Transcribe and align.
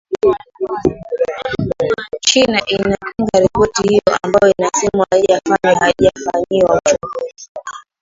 china 2.21 2.61
inapinga 2.67 3.39
ripoti 3.39 3.87
hiyo 3.87 4.01
ambayo 4.23 4.53
inasema 4.57 5.05
haijafanywa 5.11 5.75
haijafanyiwa 5.79 6.75
uchunguzi 6.85 7.49